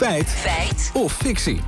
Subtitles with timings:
[0.00, 0.28] Feit.
[0.28, 0.90] Feit.
[0.94, 1.60] Of fictie.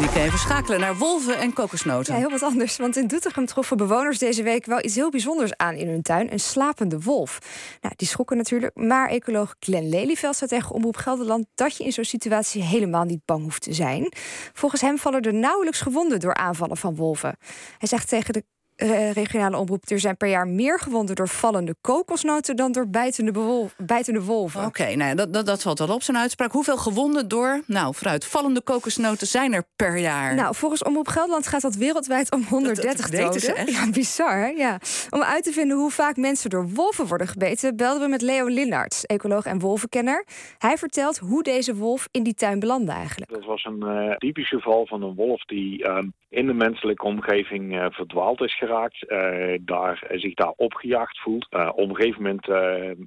[0.00, 2.14] Ik even schakelen naar wolven en kokosnoten.
[2.14, 2.76] Ja, heel wat anders.
[2.76, 6.32] Want in Doetinchem troffen bewoners deze week wel iets heel bijzonders aan in hun tuin.
[6.32, 7.38] Een slapende wolf.
[7.80, 8.76] Nou, die schokken natuurlijk.
[8.76, 11.46] Maar ecoloog Glenn Lelyveld zei tegen Omroep Gelderland...
[11.54, 14.12] dat je in zo'n situatie helemaal niet bang hoeft te zijn.
[14.52, 17.36] Volgens hem vallen er nauwelijks gewonden door aanvallen van wolven.
[17.78, 18.44] Hij zegt tegen de
[18.82, 19.90] uh, regionale omroep.
[19.90, 24.60] Er zijn per jaar meer gewonden door vallende kokosnoten dan door bijtende, bijtende wolven.
[24.60, 26.52] Oké, okay, nou, dat, dat, dat valt wel op zijn uitspraak.
[26.52, 30.34] Hoeveel gewonden door, nou, vooruit vallende kokosnoten zijn er per jaar?
[30.34, 33.72] Nou, volgens Omroep Gelderland gaat dat wereldwijd om 130 dat, doden.
[33.72, 34.56] Ja, bizar.
[34.56, 34.78] Ja.
[35.10, 38.46] Om uit te vinden hoe vaak mensen door wolven worden gebeten, belden we met Leo
[38.46, 40.26] Linnaerts, ecoloog en wolvenkenner.
[40.58, 43.30] Hij vertelt hoe deze wolf in die tuin belandde eigenlijk.
[43.30, 47.74] Dat was een uh, typisch geval van een wolf die uh, in de menselijke omgeving
[47.74, 51.46] uh, verdwaald is geraakt, uh, daar, zich daar opgejaagd voelt.
[51.50, 52.48] Uh, op een gegeven moment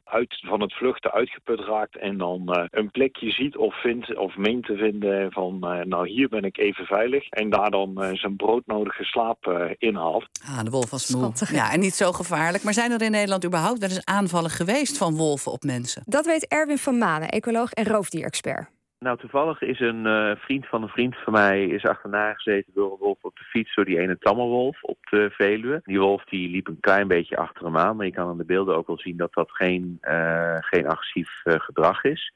[0.04, 4.66] uit, van het vluchten uitgeput raakt en dan een plekje ziet of vindt of meent
[4.66, 7.30] te vinden van nou hier ben ik even veilig.
[7.30, 10.30] En daar dan zijn broodnodige slaap inhaalt.
[10.46, 11.32] Ah, de wolf was moe.
[11.52, 12.64] Ja, en niet zo gevaarlijk.
[12.64, 16.04] Maar zijn er in Nederland überhaupt wel eens aanvallen geweest van wolven op mensen?
[16.06, 18.81] Dat weet Erwin van Manen, ecoloog en roofdierexpert.
[19.06, 22.92] Nou, toevallig is een uh, vriend van een vriend van mij is achterna gezeten door
[22.92, 25.82] een wolf op de fiets, door die ene tammelwolf op de Veluwe.
[25.84, 28.46] Die wolf die liep een klein beetje achter hem aan, maar je kan aan de
[28.46, 32.34] beelden ook wel zien dat dat geen, uh, geen agressief uh, gedrag is.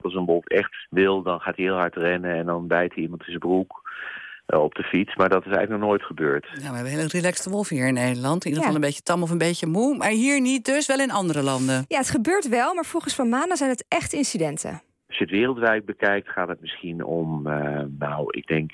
[0.00, 3.02] Als een wolf echt wil, dan gaat hij heel hard rennen en dan bijt hij
[3.02, 3.82] iemand in zijn broek
[4.46, 5.16] op de fiets.
[5.16, 6.46] Maar dat is eigenlijk nog nooit gebeurd.
[6.52, 8.44] Ja, we hebben een hele relaxte wolf hier in Nederland.
[8.44, 9.96] In ieder geval een beetje tam of een beetje moe.
[9.96, 11.84] Maar hier niet dus, wel in andere landen.
[11.88, 14.82] Ja, het gebeurt wel, maar volgens Van Manen zijn het echt incidenten.
[15.12, 18.70] Als je het wereldwijd bekijkt, gaat het misschien om, uh, nou, ik denk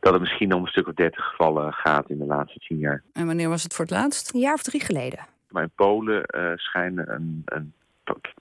[0.00, 3.02] dat het misschien om een stuk of dertig gevallen gaat in de laatste tien jaar.
[3.12, 4.34] En wanneer was het voor het laatst?
[4.34, 5.18] Een jaar of drie geleden.
[5.48, 7.72] Maar in Polen uh, schijnen een, een,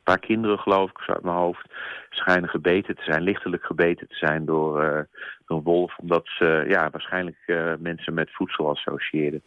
[0.04, 1.70] paar kinderen, geloof ik, uit mijn hoofd,
[2.10, 5.00] schijnen gebeten te zijn, lichtelijk gebeten te zijn door, uh,
[5.46, 7.38] door een wolf, omdat ze ja, waarschijnlijk
[7.80, 9.42] mensen met voedsel associeerden.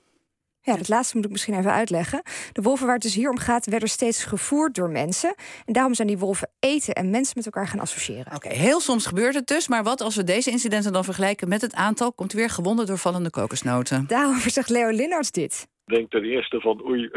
[0.69, 2.23] Ja, dat laatste moet ik misschien even uitleggen.
[2.53, 5.34] De wolven waar het dus hier om gaat, werden steeds gevoerd door mensen.
[5.65, 8.34] En daarom zijn die wolven eten en mensen met elkaar gaan associëren.
[8.34, 9.69] Oké, heel soms gebeurt het dus.
[9.69, 12.12] Maar wat als we deze incidenten dan vergelijken met het aantal...
[12.12, 14.05] komt weer gewonden door vallende kokosnoten?
[14.07, 17.10] Daarover zegt Leo Linnards dit denk ten eerste van oei,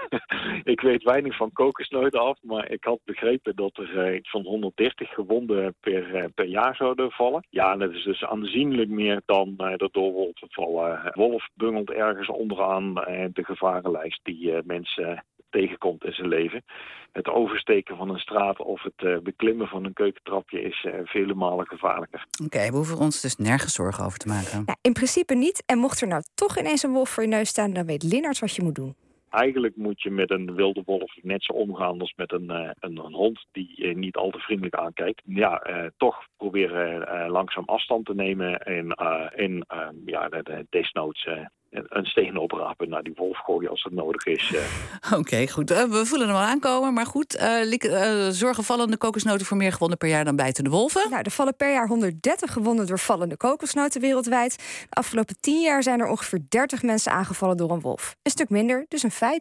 [0.74, 5.08] ik weet weinig van kokosnoten af, maar ik had begrepen dat er iets van 130
[5.08, 7.46] gewonden per, uh, per jaar zouden vallen.
[7.50, 11.12] Ja, dat is dus aanzienlijk meer dan de door wolven vallen.
[11.14, 16.64] Wolf bungelt ergens onderaan uh, de gevarenlijst die mensen tegenkomt in zijn leven.
[17.12, 21.34] Het oversteken van een straat of het uh, beklimmen van een keukentrapje is uh, vele
[21.34, 22.26] malen gevaarlijker.
[22.44, 24.62] Oké, we hoeven ons dus nergens zorgen over te maken.
[24.66, 25.62] Ja, in principe niet.
[25.66, 28.38] En mocht er nou toch ineens een wolf voor je neus staan, dan weet Linnard
[28.38, 28.94] wat je moet doen.
[29.30, 33.04] Eigenlijk moet je met een wilde wolf net zo omgaan als met een, uh, een,
[33.04, 35.22] een, hond die niet al te vriendelijk aankijkt.
[35.24, 35.62] Ja,
[35.96, 38.96] toch proberen langzaam afstand te nemen en
[39.34, 39.64] in
[40.04, 40.28] ja,
[40.70, 41.28] desnoods
[41.72, 44.52] een steen oprapen naar die wolf gooien als het nodig is.
[45.06, 45.70] Oké, okay, goed.
[45.70, 46.92] Uh, we voelen hem al aankomen.
[46.92, 51.10] Maar goed, uh, uh, zorgen vallende kokosnoten voor meer gewonden per jaar dan bijtende wolven?
[51.10, 54.56] Nou, er vallen per jaar 130 gewonden door vallende kokosnoten wereldwijd.
[54.88, 58.16] De afgelopen 10 jaar zijn er ongeveer 30 mensen aangevallen door een wolf.
[58.22, 59.40] Een stuk minder, dus een feit.